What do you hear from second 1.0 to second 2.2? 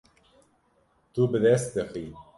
Tu bi dest dixî.